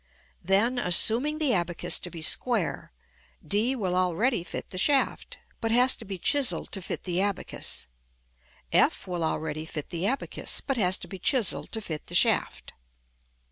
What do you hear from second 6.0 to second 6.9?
be chiselled to